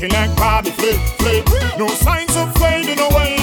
[0.00, 1.44] looking like Bobby Flip, Flip.
[1.76, 3.36] No signs of fading away.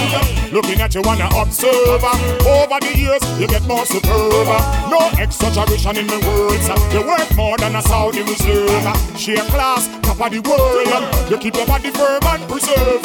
[0.52, 2.04] Looking at you wanna observe.
[2.04, 4.48] Over the years, you get more superb.
[4.90, 6.68] No exaggeration in the words.
[6.94, 9.18] You work more than a Saudi reserve.
[9.18, 11.30] Share class, top of the world.
[11.30, 13.04] You keep your body firm and preserve.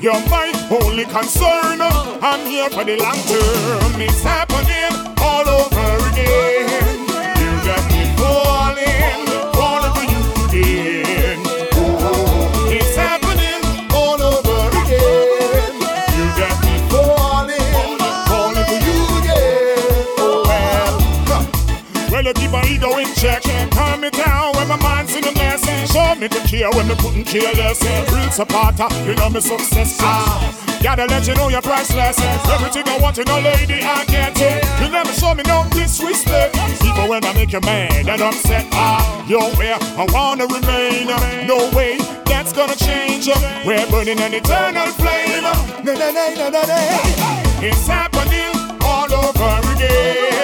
[0.00, 0.52] You're my
[0.82, 1.80] only concern.
[1.82, 4.00] I'm here for the long term.
[4.00, 6.95] It's happening all over again.
[26.28, 27.82] Me the care when me couldn't care less.
[28.12, 29.98] Real supporter, you know me success.
[30.00, 30.52] Ah.
[30.82, 32.18] Gotta let you know you're priceless.
[32.50, 34.64] Everything I want in a lady, I get it.
[34.80, 36.56] You never show me no disrespect.
[36.82, 41.06] Even when I make you mad and upset, ah, you're where I wanna remain.
[41.46, 43.28] No way that's gonna change.
[43.64, 45.44] We're burning an eternal flame.
[47.62, 50.35] It's happening all over again.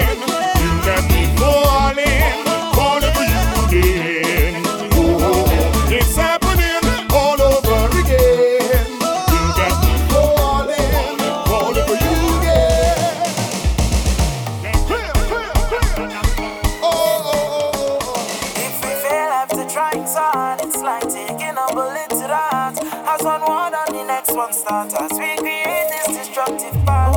[24.42, 27.16] One starts, as we create this destructive path.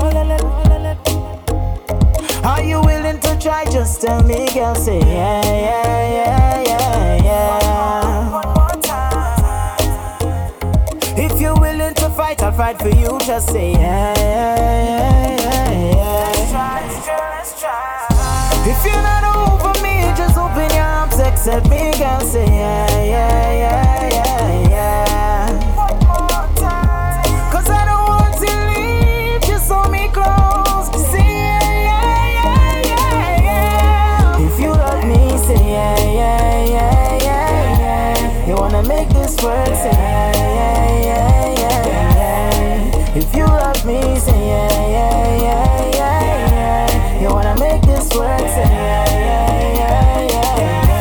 [2.46, 3.66] Are you willing to try?
[3.66, 4.76] Just tell me, girl.
[4.76, 8.32] Say yeah, yeah, yeah, yeah, yeah.
[8.32, 10.52] One more time.
[11.18, 13.18] If you're willing to fight, I'll fight for you.
[13.26, 16.32] Just say yeah, yeah, yeah, yeah, yeah.
[16.32, 18.72] Let's try, let's try, let's try.
[18.72, 22.20] If you're not over me, just open your arms, accept me, girl.
[22.22, 25.05] Say yeah, yeah, yeah, yeah, yeah.
[39.26, 43.18] This work, say yeah, yeah, yeah, yeah, yeah.
[43.18, 47.22] If you love me, say yeah, yeah, yeah, yeah, yeah.
[47.22, 49.06] You wanna make this work, say yeah,
[49.82, 50.92] yeah, yeah, yeah,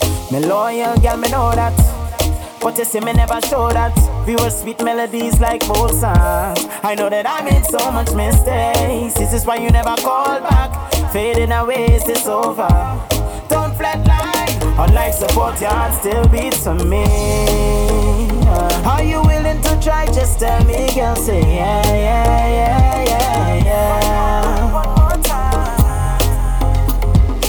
[0.00, 0.40] yeah.
[0.40, 1.74] Me loyal, girl, me know that.
[2.60, 3.94] But you see me never show that.
[4.26, 6.66] We were sweet melodies like both songs.
[6.82, 9.14] I know that I made so much mistakes.
[9.18, 10.72] This is why you never call back.
[11.12, 13.13] Fading away, is this over?
[14.76, 17.04] Unlike support, your heart still beats for me.
[18.84, 20.06] Are you willing to try?
[20.06, 21.14] Just tell me, girl.
[21.14, 24.72] Say yeah, yeah, yeah, yeah, yeah.
[24.72, 26.20] One more time.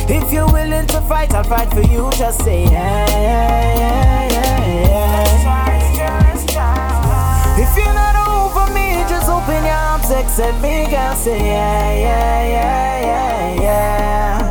[0.07, 2.11] If you're willing to fight, I'll fight for you.
[2.11, 5.25] Just say yeah, yeah, yeah, yeah,
[6.45, 7.57] yeah.
[7.57, 11.15] If you're not over me, just open your arms, accept me, girl.
[11.15, 14.44] Say yeah, yeah, yeah, yeah, yeah.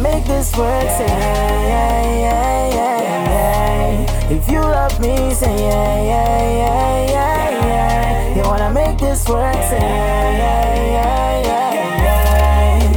[0.00, 4.30] Make this work, say yeah, yeah, yeah, yeah, yeah.
[4.30, 8.34] If you love me, say yeah, yeah, yeah, yeah, yeah.
[8.36, 12.88] You wanna make this work, say yeah, yeah, yeah, yeah,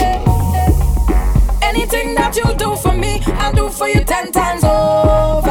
[0.00, 1.68] yeah.
[1.68, 5.47] Anything that you do for me, I'll do for you ten times over.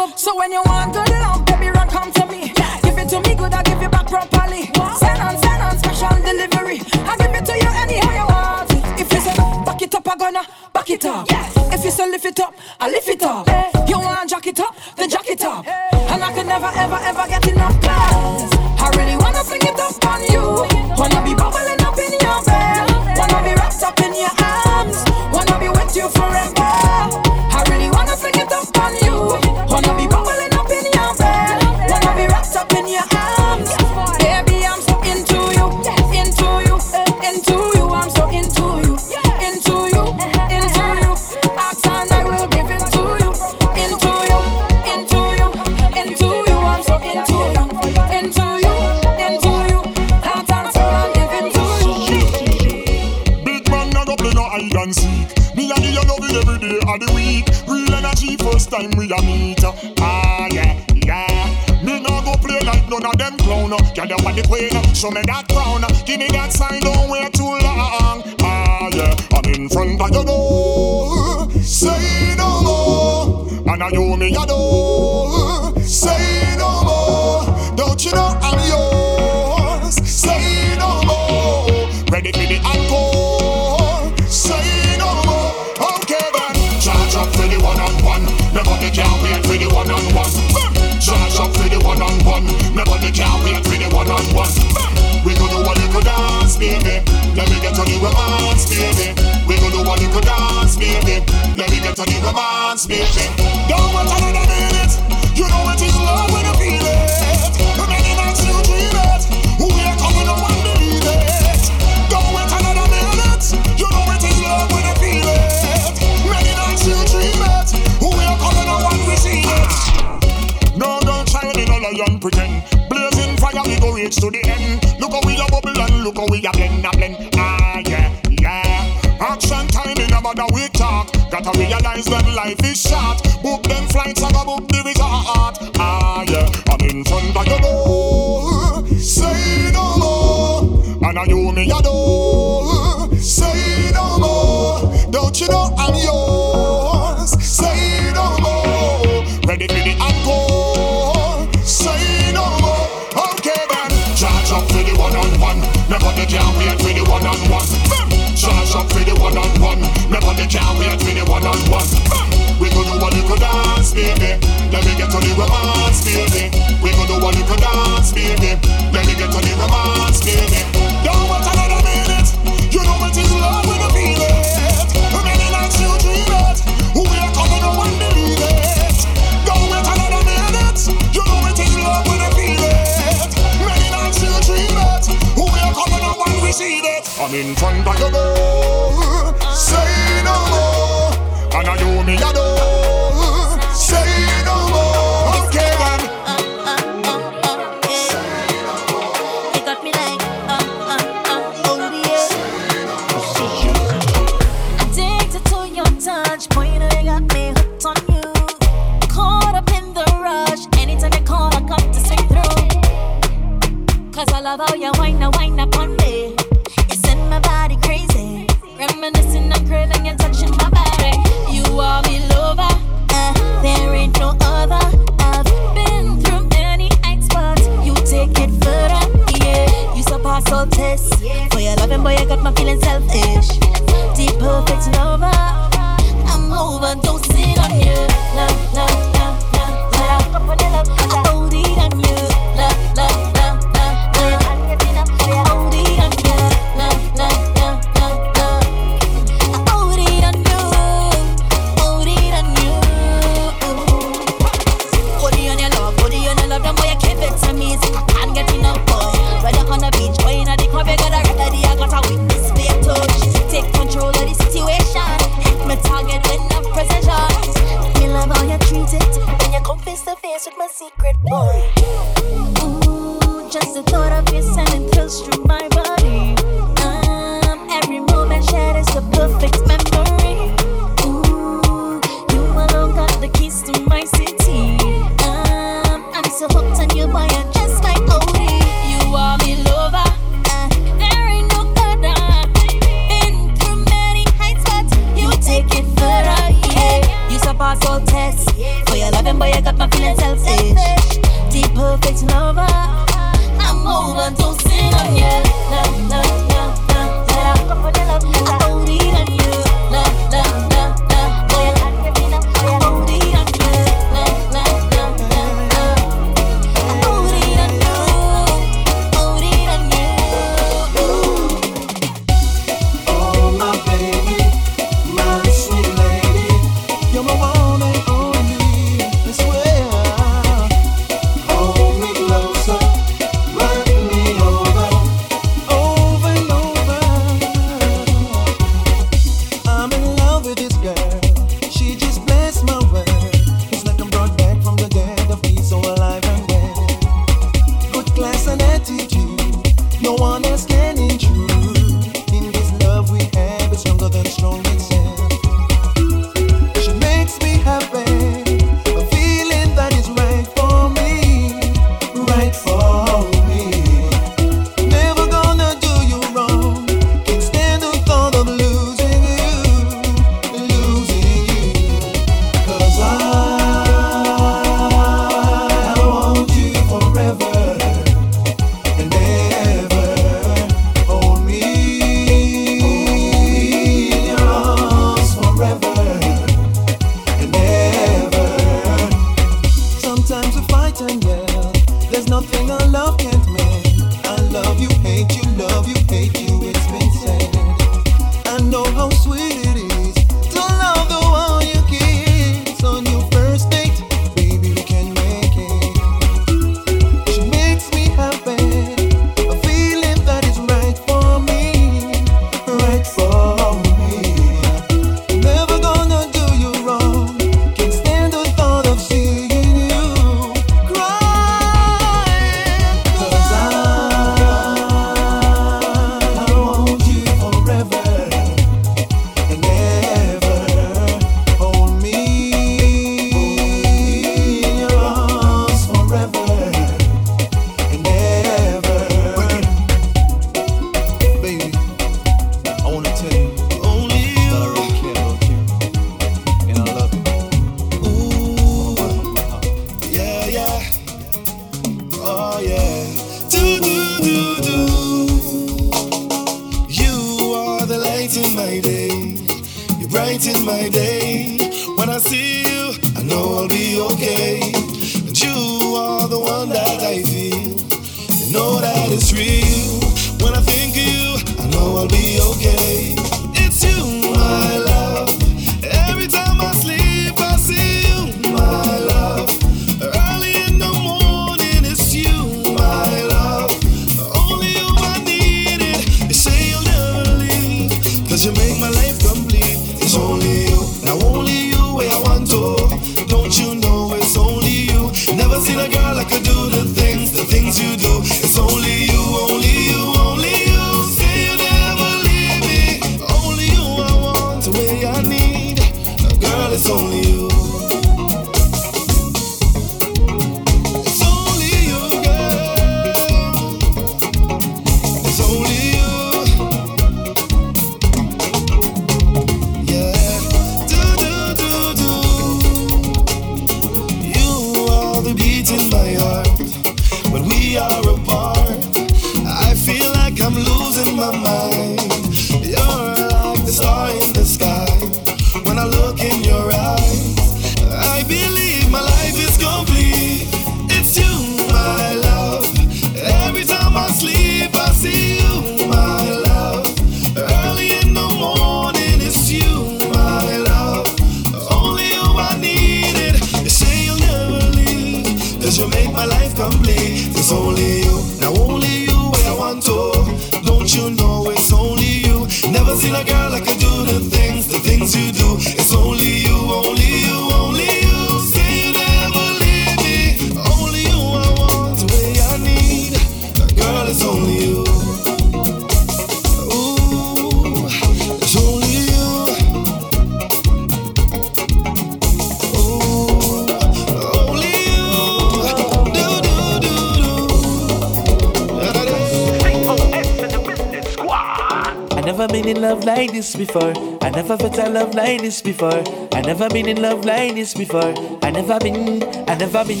[593.66, 593.92] Before.
[594.22, 596.02] I never felt a love like this before.
[596.32, 598.14] I never been in love like this before.
[598.42, 600.00] I never been, I never been,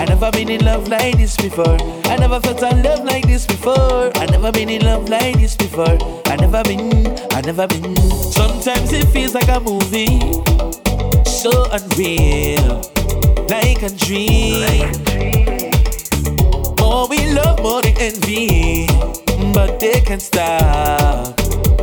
[0.00, 1.78] I never been in love like this before.
[2.04, 4.12] I never felt a love like this before.
[4.14, 5.98] I never been in love like this before.
[6.26, 7.96] I never been, I never been.
[8.38, 10.20] Sometimes it feels like a movie,
[11.28, 12.82] so unreal,
[13.48, 14.92] like a dream.
[16.78, 18.86] More we love, more they envy,
[19.52, 21.31] but they can't stop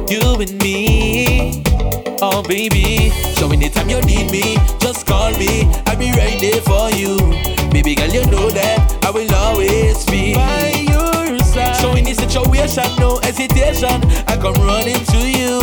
[0.09, 1.63] you and me.
[2.21, 5.63] Oh baby, so anytime you need me, just call me.
[5.85, 7.17] I'll be right there for you.
[7.71, 11.75] Baby girl, you know that I will always be by your side.
[11.77, 15.59] So in this situation, no hesitation, I come running to you.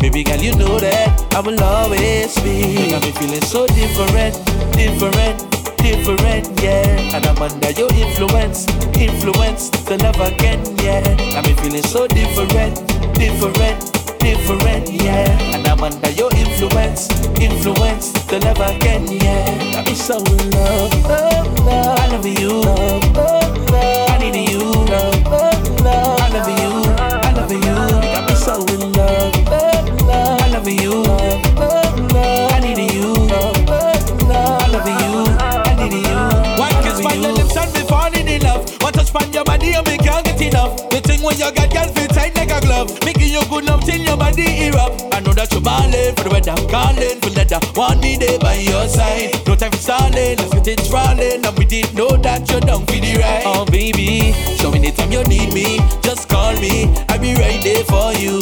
[0.00, 2.84] Baby girl, you know that I will always be.
[2.84, 4.34] You got me feeling so different,
[4.76, 5.56] different
[5.86, 7.14] different, yeah.
[7.14, 8.66] And I'm under your influence,
[8.98, 11.02] influence the love again, yeah.
[11.42, 12.74] Me feeling so different,
[13.18, 15.54] different, different, yeah.
[15.54, 19.72] And I'm under your influence, influence the love again, yeah.
[19.72, 21.98] Got me so in love, love, love.
[21.98, 24.10] I love you, love, love, love.
[24.10, 26.20] I need you, love, love, love.
[26.20, 27.60] I love you, I love you.
[27.60, 30.40] Got me so in love, love, love.
[30.40, 32.52] I love you, love, love, love.
[32.52, 34.62] I need you, love, love, love.
[34.62, 36.58] I love you, I need you.
[36.58, 38.68] One kiss by your lips and me falling in love.
[38.82, 40.88] One touch by your body and me can't get enough.
[40.90, 42.98] The thing when you got girl feel tight like a glove.
[43.36, 45.12] You good love till your body erupt.
[45.12, 47.60] I know that you're ballin' for the weather, calling for leather.
[47.76, 49.36] Want me there by your side.
[49.46, 51.44] No time for stalling, let's get it rolling.
[51.44, 53.44] And we didn't know that you're down for the ride.
[53.44, 56.88] Oh baby, So anytime you need me, just call me.
[57.12, 58.40] I'll be right there for you.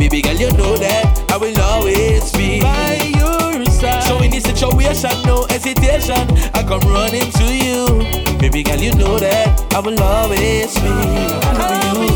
[0.00, 4.08] Baby girl, you know that I will always be by your side.
[4.08, 6.24] So in this situation, no hesitation,
[6.56, 7.84] I come running to you.
[8.40, 10.88] Baby girl, you know that I will always be.
[11.60, 12.09] I'm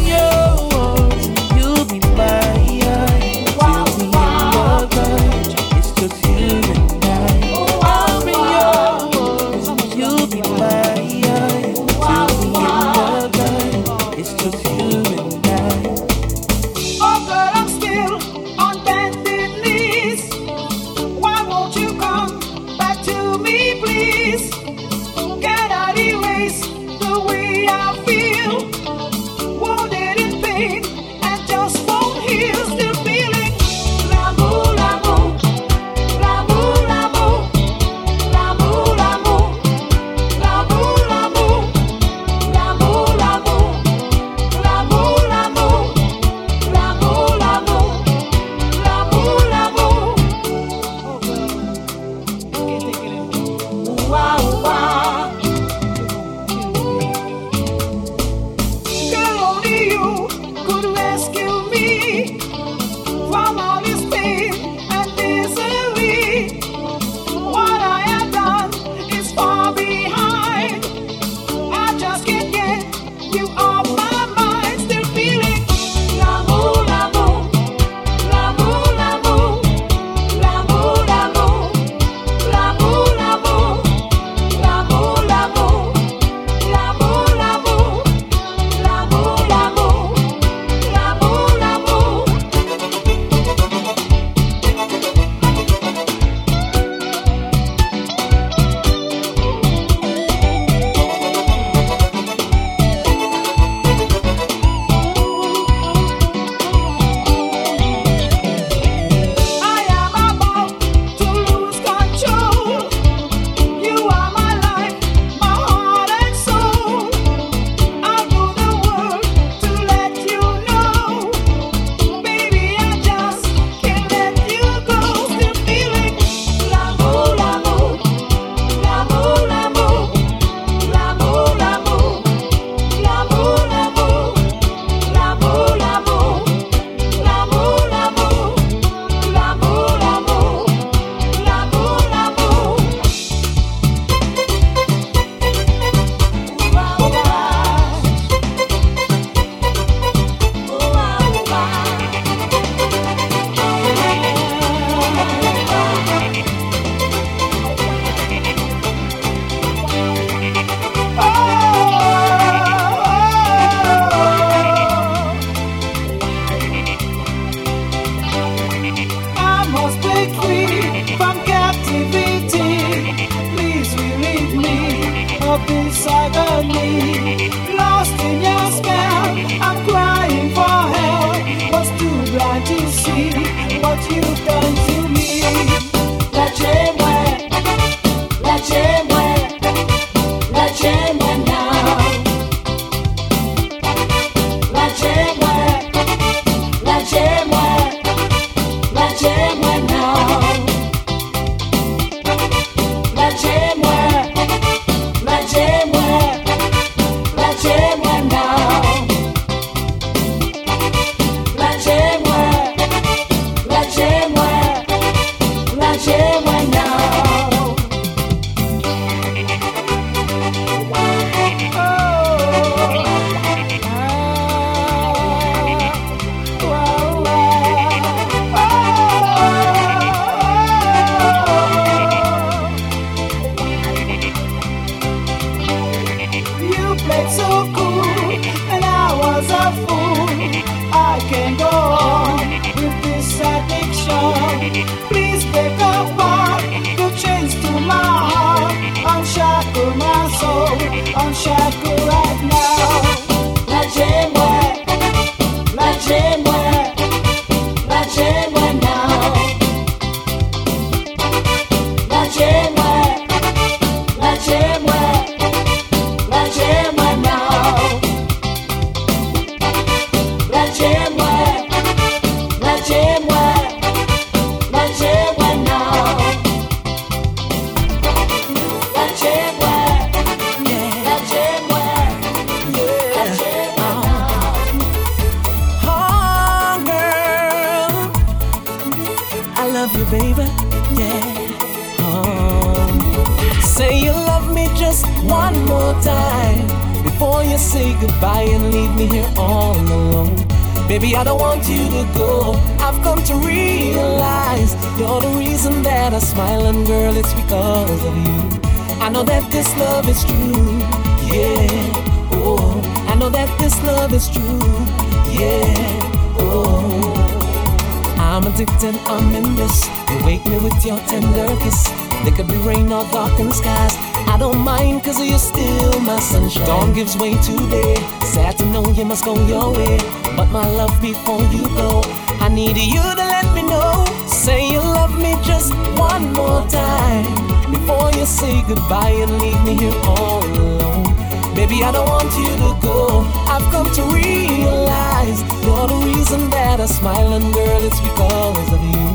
[347.06, 349.06] I girl, it's because of you.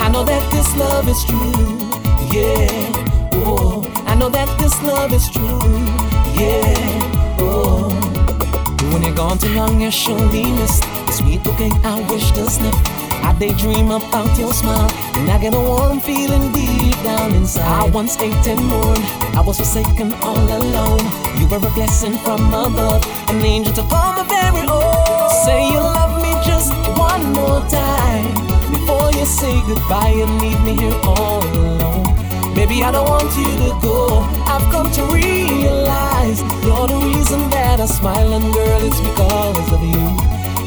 [0.00, 1.78] I know that this love is true,
[2.32, 2.70] yeah.
[3.44, 5.60] Oh, I know that this love is true,
[6.32, 7.36] yeah.
[7.38, 7.90] Oh,
[8.90, 10.82] When you're gone too long, you're surely missed.
[11.06, 12.74] The sweet bouquet I wish to sniff.
[13.22, 17.66] I daydream about your smile, and I get a warm feeling deep down inside.
[17.66, 19.04] I once ate and mourned,
[19.36, 21.04] I was forsaken all alone.
[21.38, 25.44] You were a blessing from above, an angel to call my very own.
[25.44, 26.15] Say you love
[26.46, 28.34] just one more time
[28.70, 32.04] before you say goodbye and leave me here all alone.
[32.54, 34.20] Baby, I don't want you to go.
[34.46, 39.82] I've come to realize you're the reason that I smile, and girl, it's because of
[39.82, 40.06] you.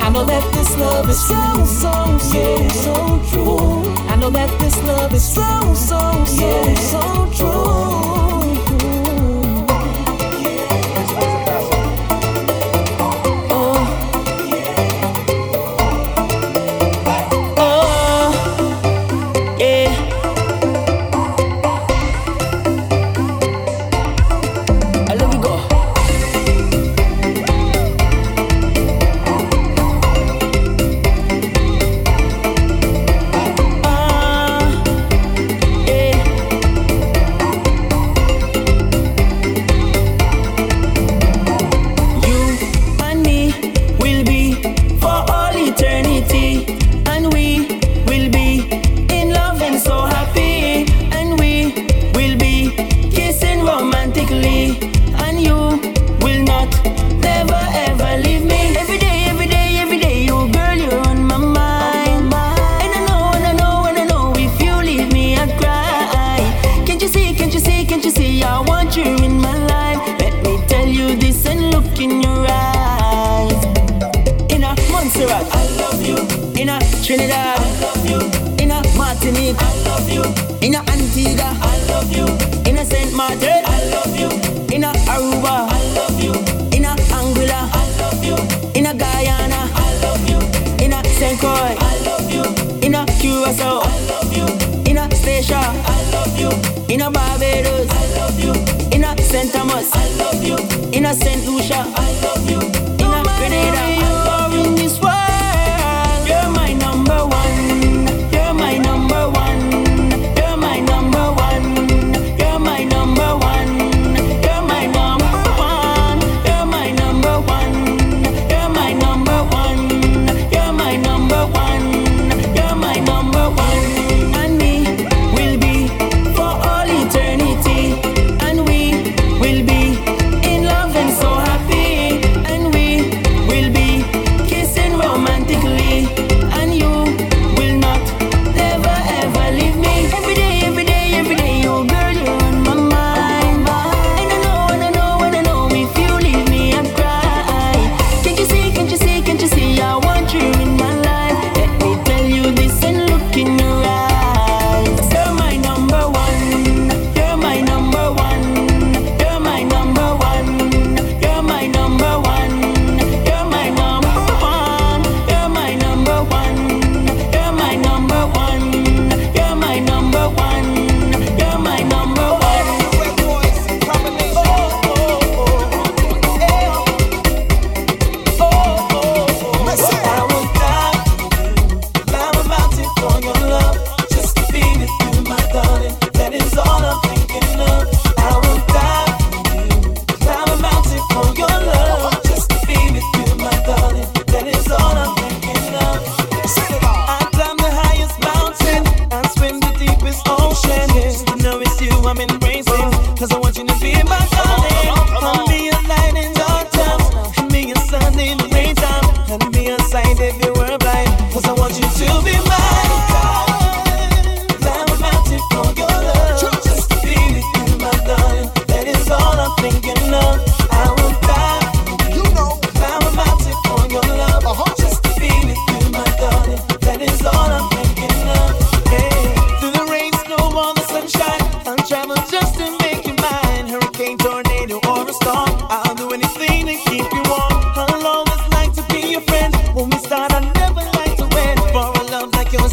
[0.02, 2.68] I know that this love is so, so, so, yeah.
[2.70, 2.94] so
[3.32, 3.84] true.
[4.08, 6.74] I know that this love is so, so, so, yeah.
[6.76, 7.02] so
[7.36, 8.39] true.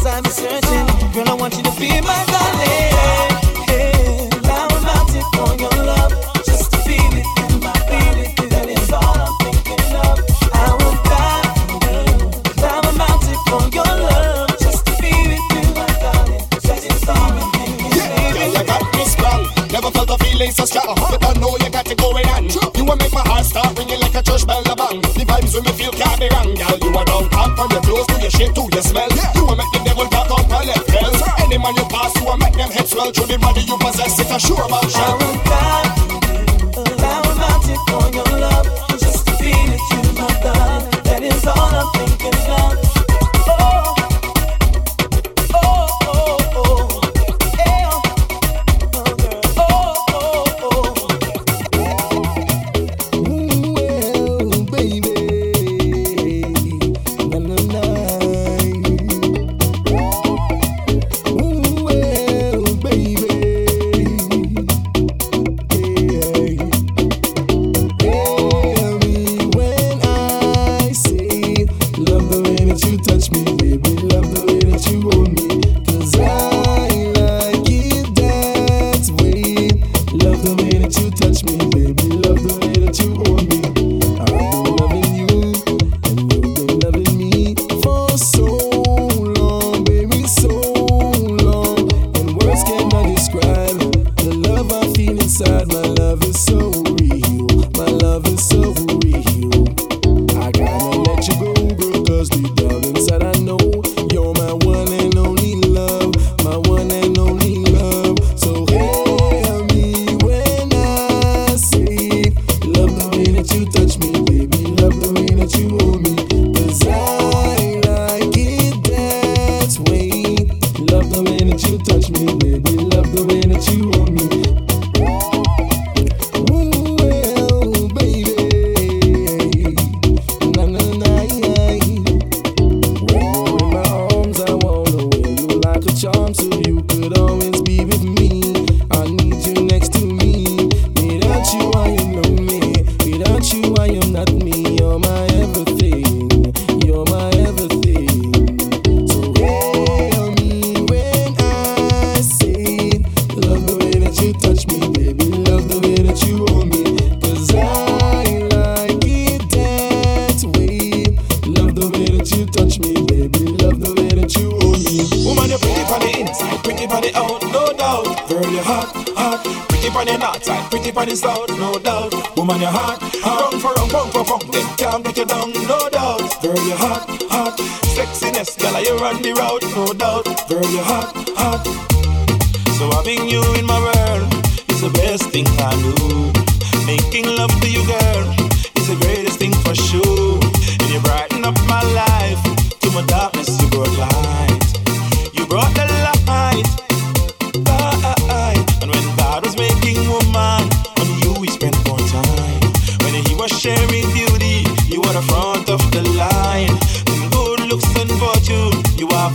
[0.07, 0.85] I'm certain.
[1.11, 2.86] Girl, I want you to be my darling.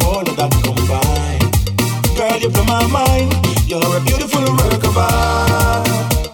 [0.01, 1.43] for, no that combine.
[2.17, 3.33] Girl, you blow my mind.
[3.67, 5.89] You're a beautiful work of art.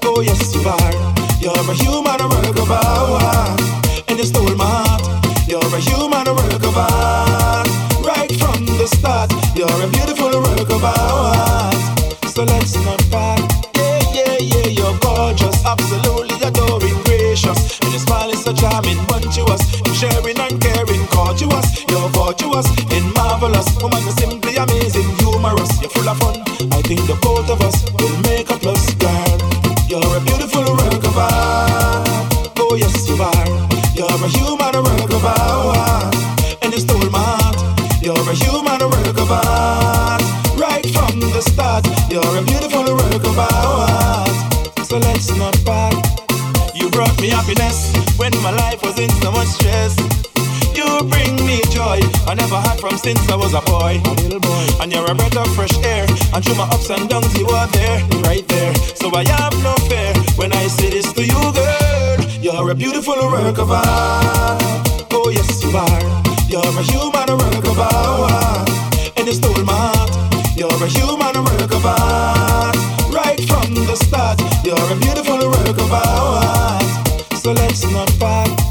[0.04, 0.94] Oh yes, you are.
[1.40, 3.60] You're a human work of art,
[4.08, 5.02] and you stole my heart.
[5.48, 7.68] You're a human work of art.
[8.04, 11.74] Right from the start, you're a beautiful work of art.
[12.28, 13.40] So let's not part.
[13.74, 14.66] Yeah, yeah, yeah.
[14.66, 19.77] You're gorgeous, absolutely adoring, gracious, and your smile is so charming, bunch of
[22.48, 23.66] virtuous and marvelous.
[23.78, 25.80] Oh, Woman, you're simply amazing, humorous.
[25.80, 26.40] You're full of fun.
[26.72, 29.38] I think the both of us will make a plus, girl.
[29.88, 32.54] You're a beautiful work of art.
[32.58, 33.48] Oh yes, you are.
[33.94, 36.14] You're a human work of art,
[36.62, 38.02] and you stole my heart.
[38.02, 40.22] You're a human work of art.
[40.56, 44.86] Right from the start, you're a beautiful work of art.
[44.86, 45.96] So let's not part.
[46.74, 48.77] You brought me happiness when my life
[52.26, 54.00] I never had from since I was a boy.
[54.04, 54.66] A little boy.
[54.80, 56.06] And you're a breath of fresh air.
[56.34, 58.74] And through my ups and downs, you are there, right there.
[58.94, 62.16] So I have no fear when I say this to you, girl.
[62.40, 64.62] You're a beautiful work of art.
[65.10, 66.02] Oh, yes, you are.
[66.48, 68.68] You're a human work of art.
[69.16, 70.10] And you stole my heart.
[70.56, 72.76] You're a human work of art.
[73.12, 76.84] Right from the start, you're a beautiful work of art.
[77.36, 78.67] So let's not part.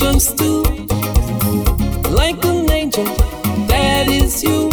[0.00, 0.62] nations too.
[2.10, 3.04] Like an angel,
[3.66, 4.70] that is you.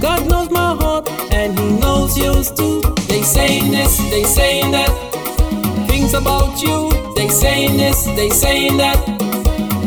[0.00, 2.82] God knows my heart and He knows yours too.
[3.08, 4.90] They saying this, they saying that.
[5.88, 8.98] Things about you, they saying this, they saying that.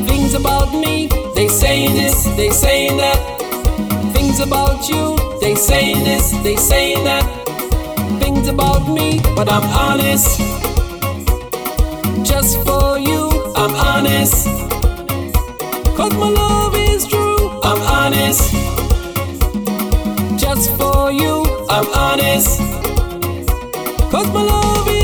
[0.08, 3.20] Things about me, they saying this, they saying that.
[4.14, 7.26] Things about you, they saying this, they saying that.
[8.20, 10.40] Things about me, but I'm honest.
[12.24, 13.19] Just for you.
[13.62, 14.46] I'm honest.
[15.98, 18.54] Cause my love is true, I'm honest.
[20.40, 22.60] Just for you, I'm honest.
[24.10, 24.99] Cause my love is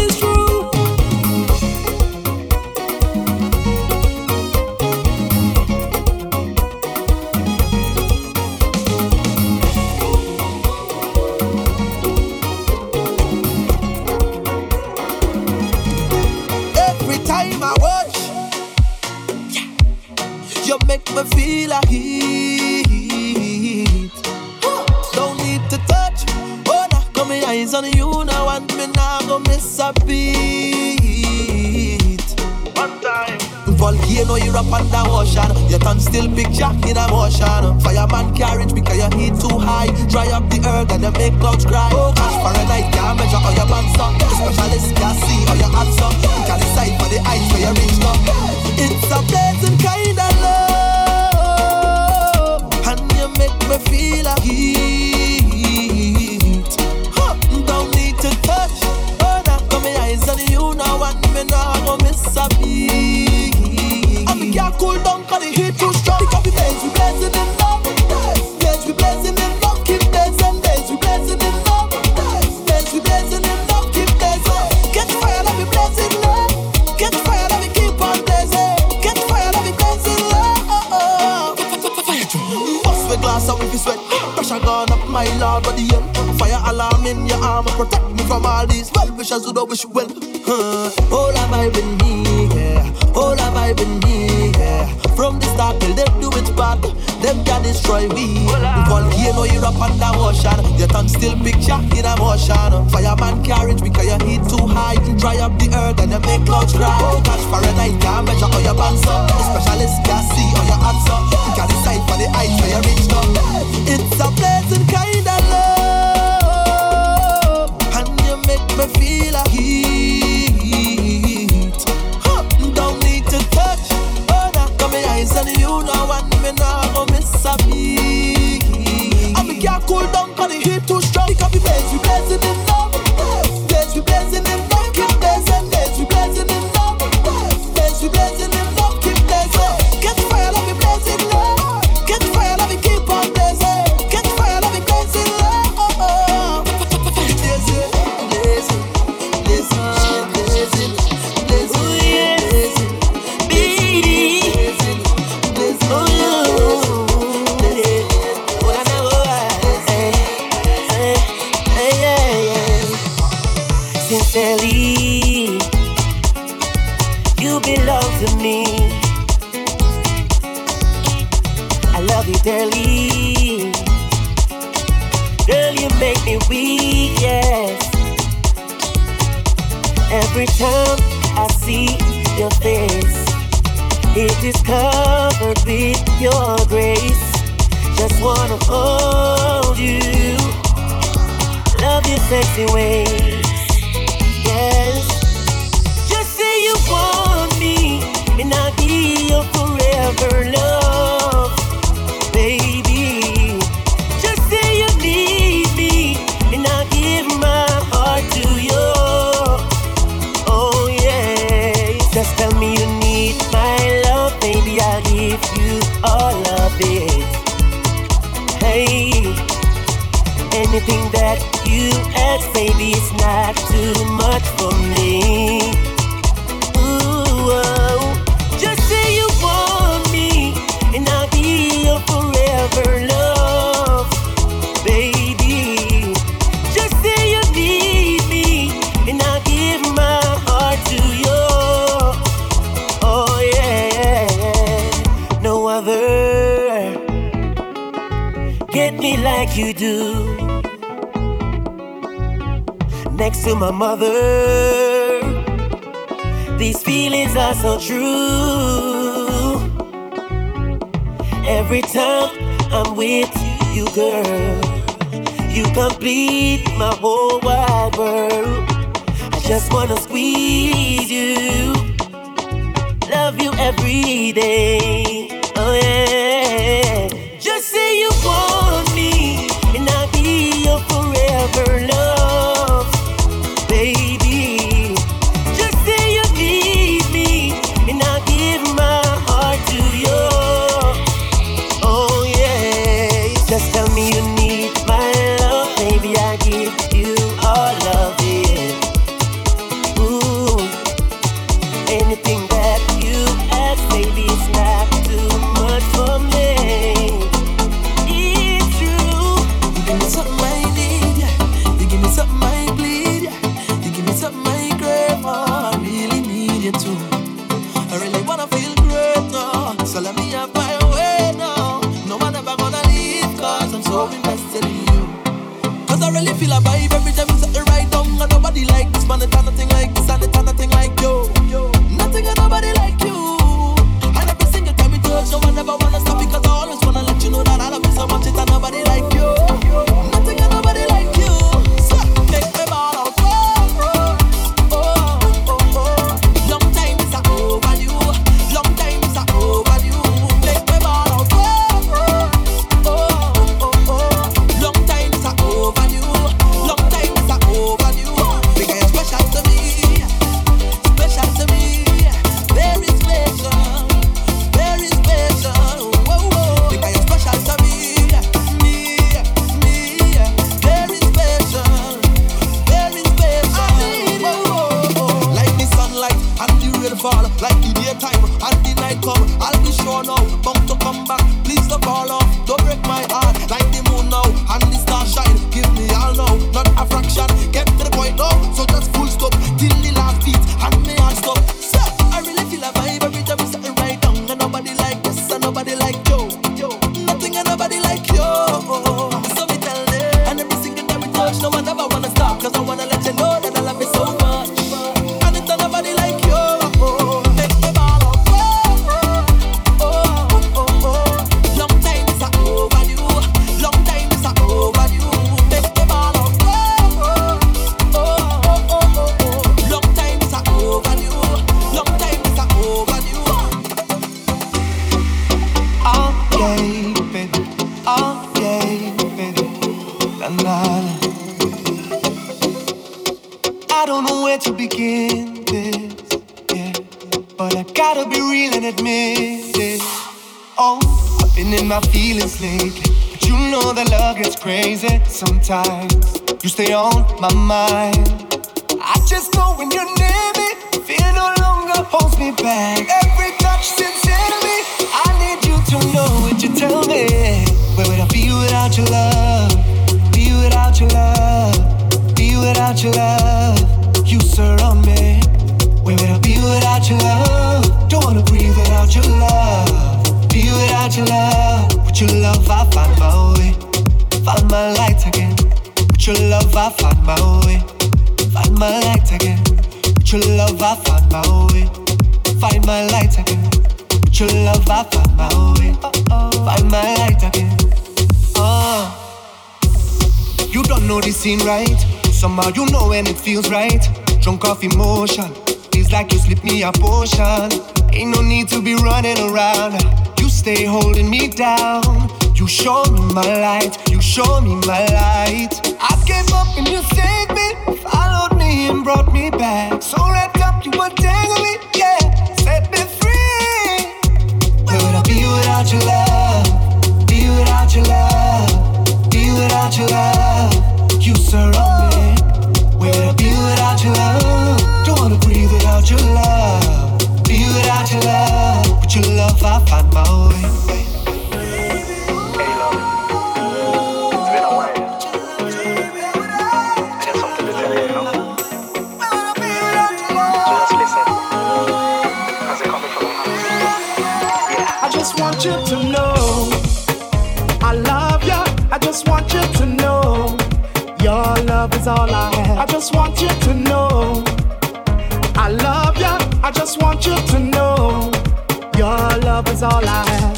[559.36, 560.38] love is all I have.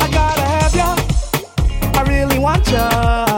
[0.00, 0.96] I gotta have ya.
[1.98, 3.31] I really want ya.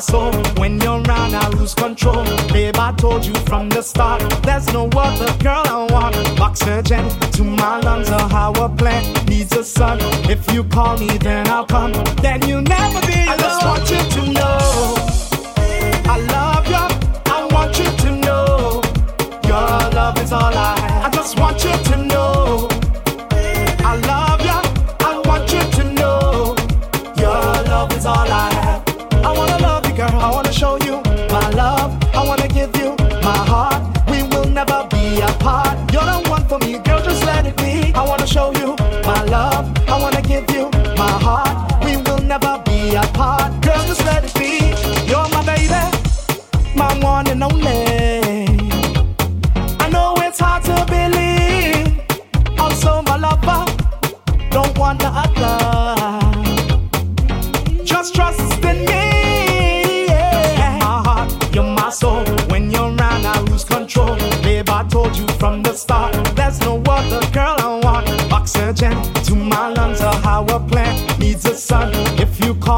[0.00, 0.32] soul.
[0.56, 2.24] When you're around, I lose control.
[2.52, 6.16] Babe, I told you from the start, there's no other girl I want.
[6.40, 9.98] Oxygen to my lungs, a higher plant needs a sun.
[10.30, 11.92] If you call me, then I'll come.
[12.22, 13.28] Then you'll never be alone.
[13.28, 14.94] I just want you to know.
[16.06, 16.84] I love you.
[17.32, 18.82] I want you to know.
[19.46, 21.04] Your love is all I have.
[21.06, 22.68] I just want you to know.
[23.90, 24.33] I love
[40.52, 40.73] you.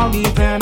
[0.07, 0.56] I'll be there.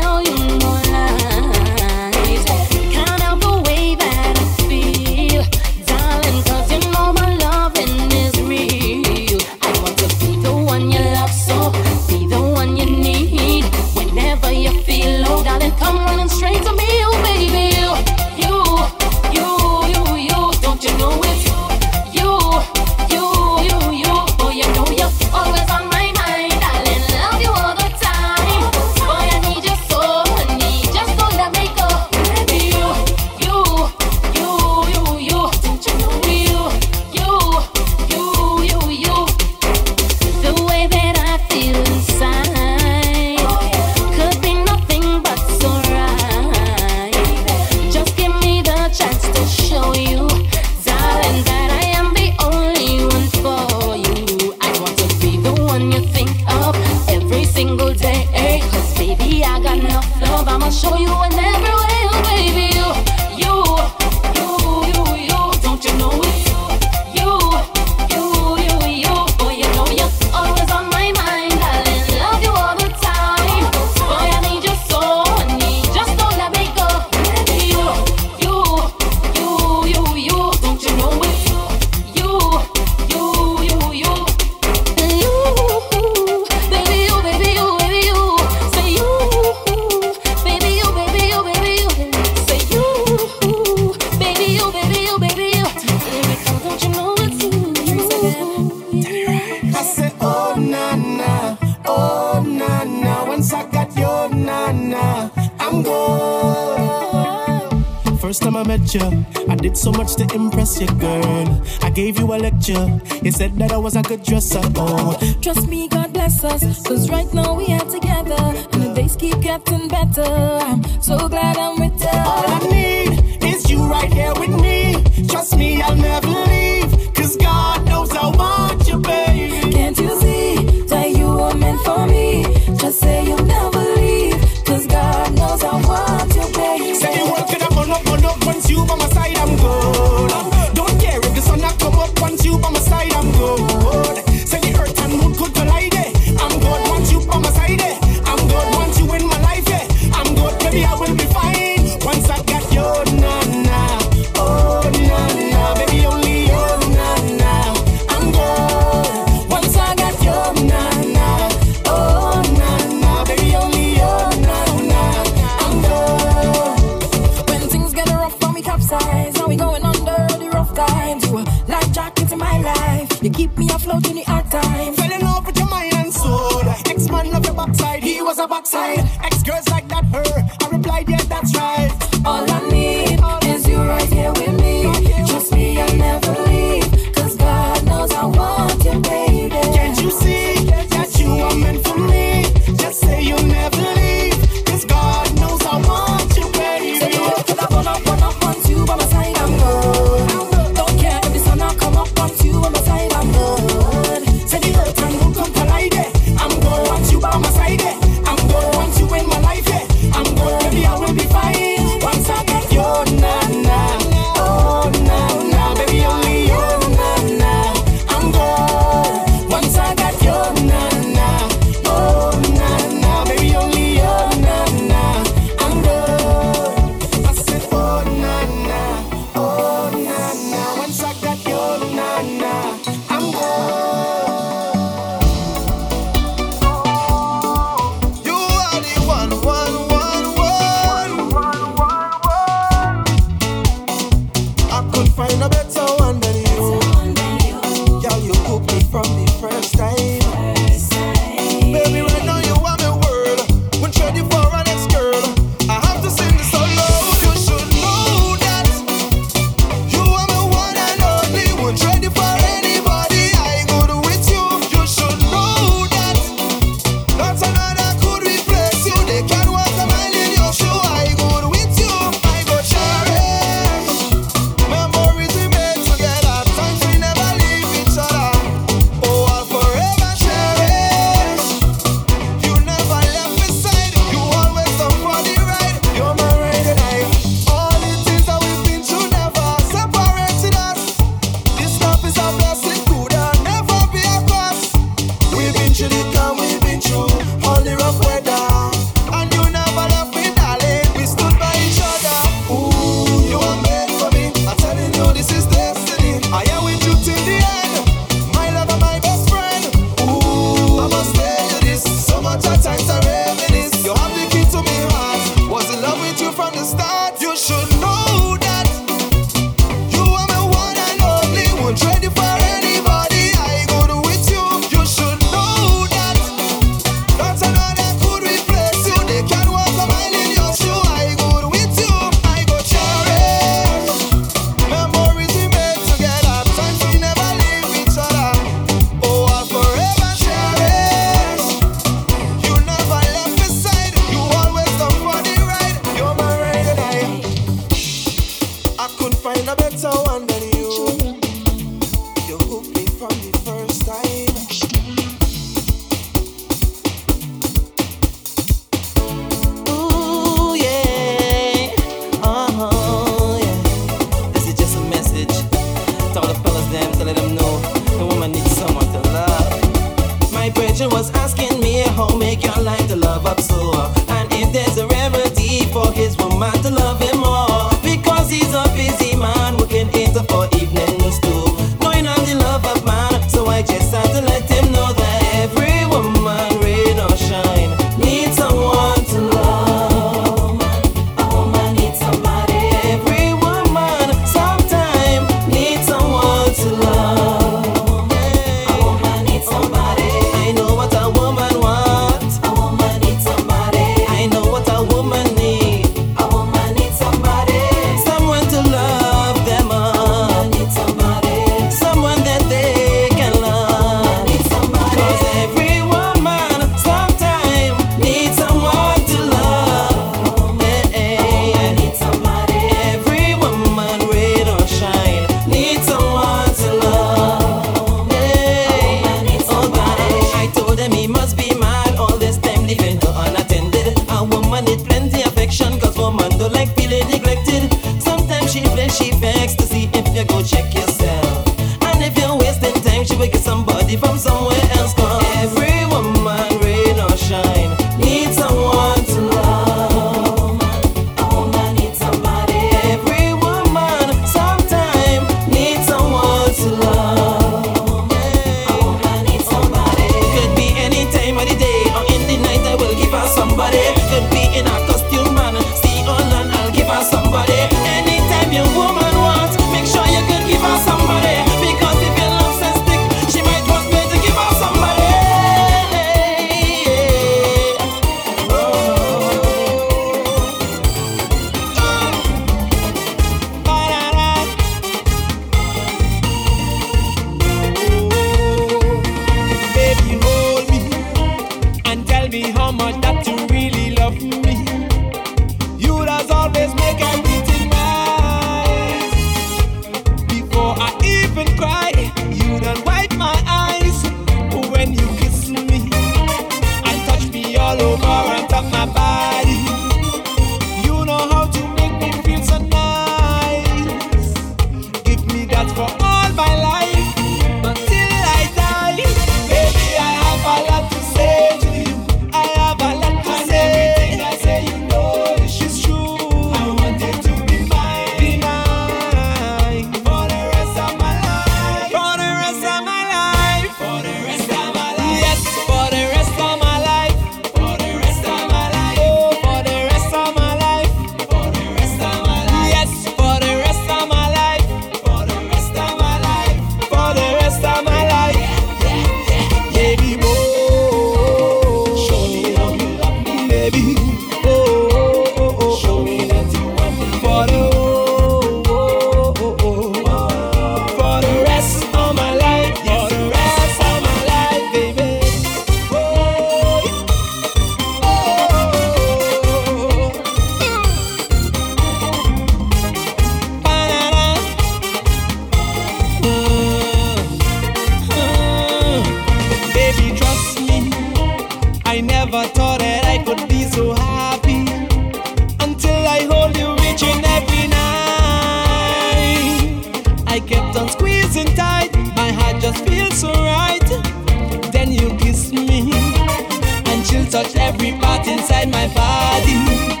[597.31, 600.00] Touch every part inside my body.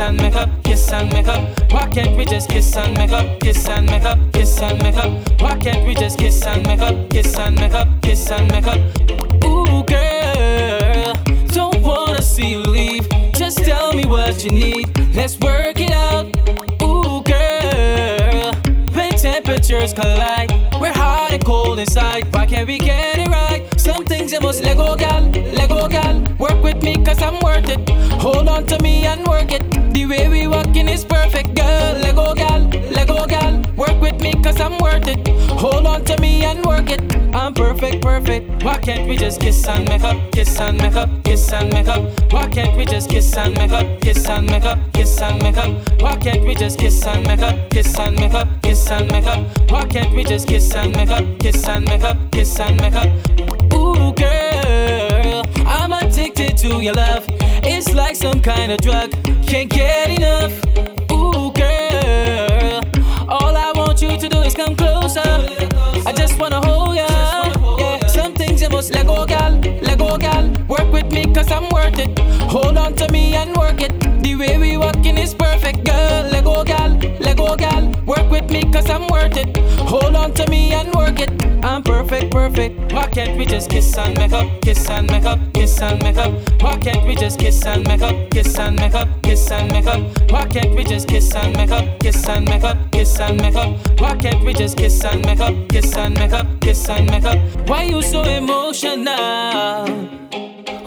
[0.00, 0.48] And make up,
[25.54, 26.22] let go, gal.
[26.38, 27.88] Work with me, cause I'm worth it.
[28.20, 29.64] Hold on to me and work it.
[29.92, 31.92] The way we walking is perfect, girl.
[32.00, 32.60] Let go, gal,
[32.90, 33.62] let go, gal.
[33.76, 35.28] Work with me, cause I'm worth it.
[35.60, 37.02] Hold on to me and work it.
[37.34, 38.64] I'm perfect, perfect.
[38.64, 41.88] Why can't we just kiss and make up, kiss and make up, kiss and make
[41.88, 42.02] up?
[42.32, 45.56] Why can't we just kiss and make up, kiss and make up, kiss and make
[45.56, 46.00] up?
[46.00, 49.26] Why can't we just kiss and make up, kiss and make up, kiss and make
[49.26, 49.70] up?
[49.70, 52.94] Why can't we just kiss and make up, kiss and make up, kiss and make
[52.94, 53.59] up?
[56.30, 57.24] Addicted to your love.
[57.64, 59.10] It's like some kind of drug,
[59.46, 60.52] can't get enough.
[61.10, 62.80] Ooh, girl,
[63.28, 65.22] all I want you to do is come closer.
[66.06, 67.08] I just wanna hold ya.
[67.78, 69.26] Yeah, some things you must let oh, go,
[69.82, 70.50] let go, gal.
[70.68, 72.18] Work with me, cause I'm worth it.
[72.50, 73.92] Hold on to me and work it.
[74.22, 76.22] The way we walking is perfect, girl.
[76.30, 76.90] Let go, gal,
[77.20, 77.90] let go, gal.
[78.06, 79.56] Work with me, cause I'm worth it.
[79.88, 81.30] Hold on to me and work it.
[81.64, 82.92] I'm perfect, perfect.
[82.92, 86.16] Why can't we just kiss and make up, kiss and make up, kiss and make
[86.16, 86.32] up?
[86.62, 89.86] Why can't we just kiss and make up, kiss and make up, kiss and make
[89.86, 90.30] up?
[90.30, 93.54] Why can't we just kiss and make up, kiss and make up, kiss and make
[93.54, 94.00] up?
[94.00, 97.24] Why can't we just kiss and make up, kiss and make up, kiss and make
[97.24, 97.38] up?
[97.68, 99.59] Why you so emotional?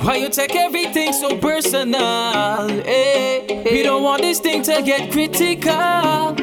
[0.03, 2.69] Why you take everything so personal?
[2.85, 3.63] Eh?
[3.71, 6.35] We don't want this thing to get critical.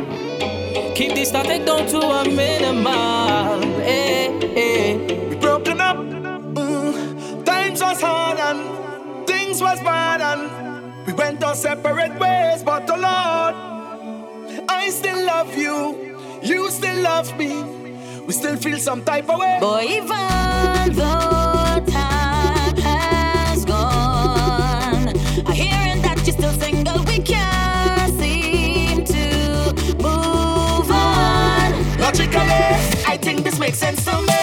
[0.94, 3.62] Keep this static down to a minimal.
[3.82, 5.28] Eh, eh.
[5.28, 5.96] We broken up.
[5.96, 7.44] Mm.
[7.44, 12.62] Times was hard and things was bad and we went our separate ways.
[12.62, 13.54] But the Lord,
[14.68, 16.16] I still love you.
[16.42, 17.62] You still love me.
[18.26, 19.58] We still feel some type of way.
[19.60, 21.39] Boy, even though
[32.20, 32.52] Logically,
[33.06, 34.39] I think this makes sense to me.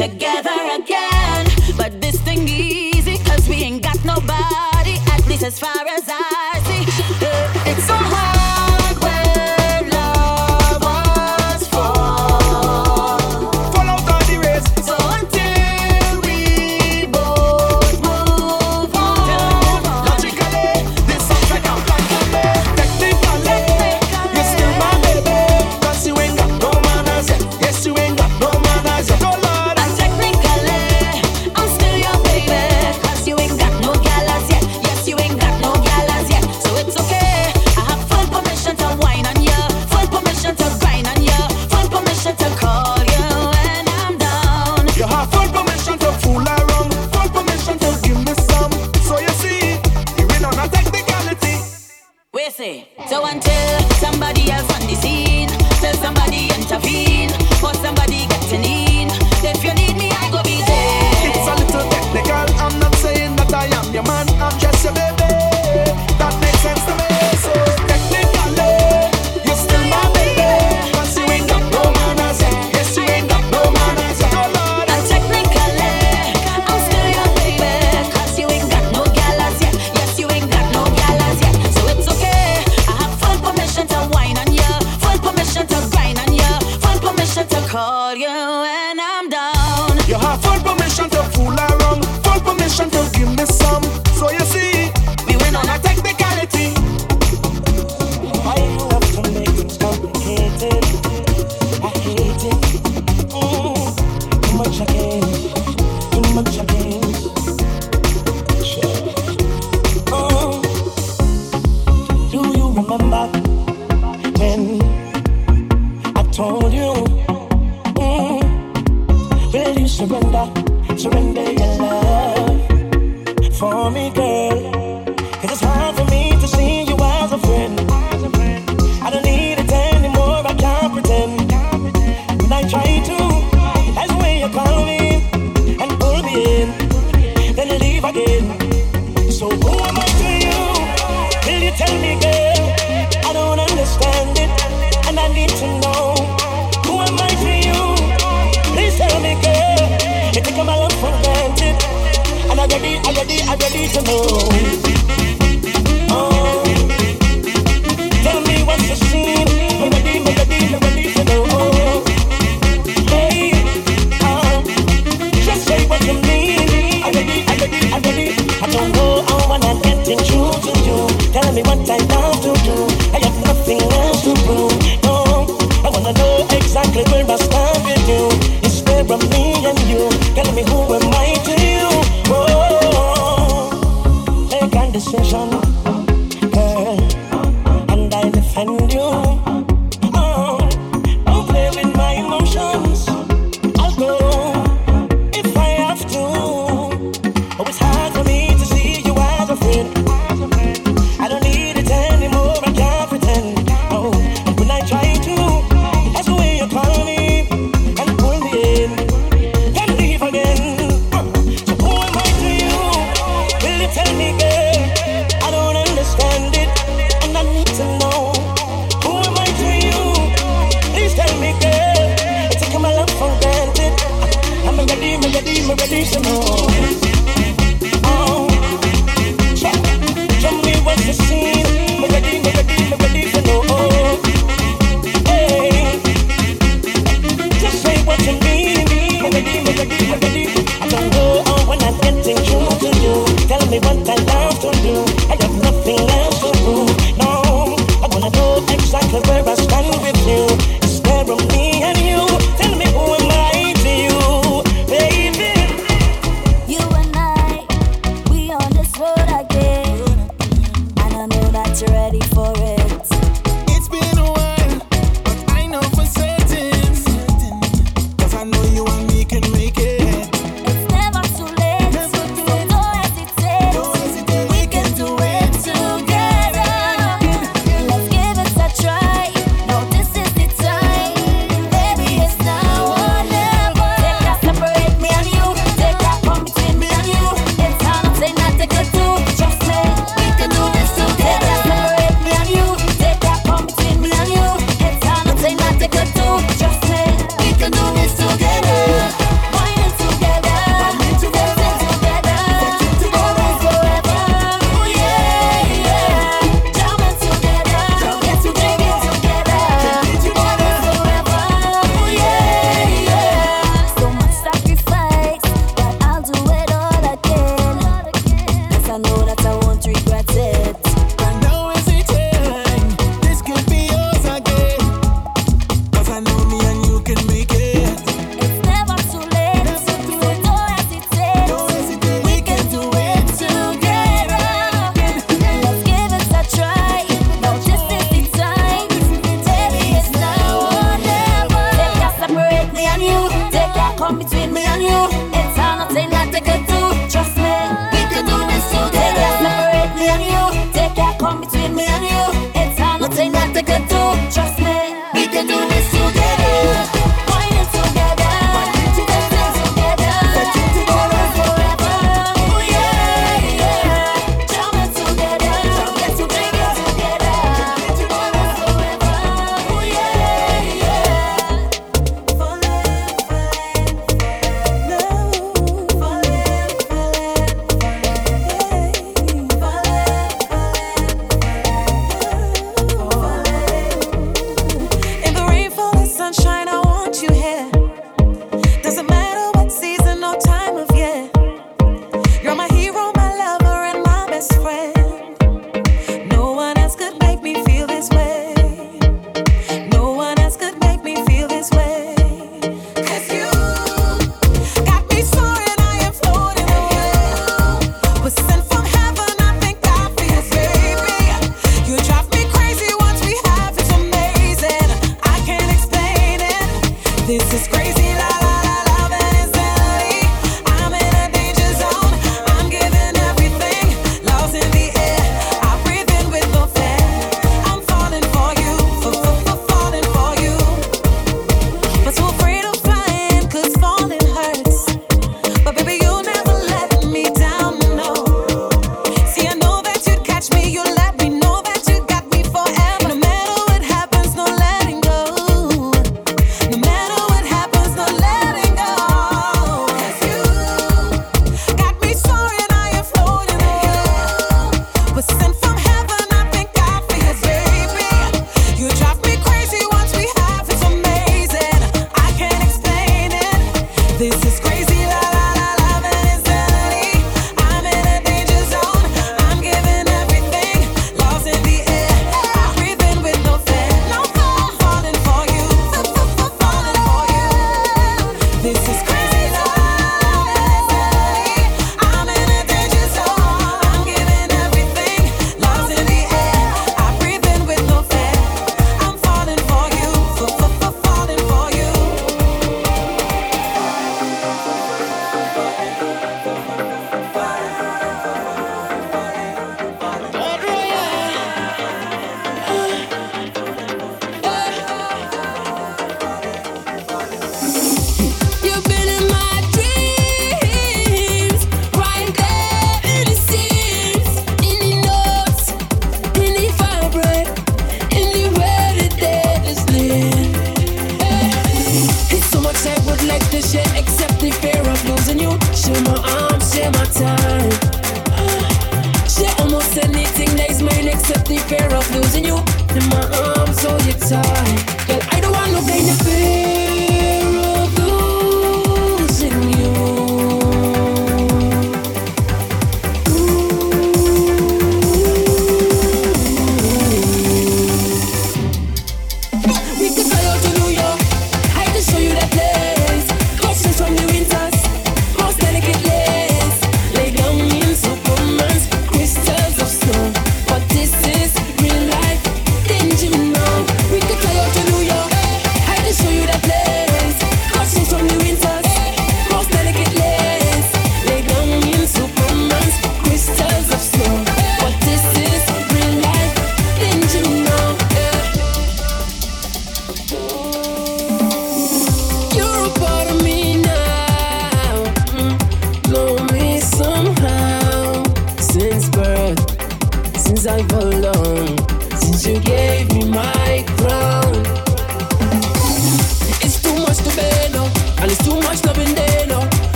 [0.00, 1.46] Together again.
[1.76, 6.39] But this thing easy, cause we ain't got nobody, at least as far as I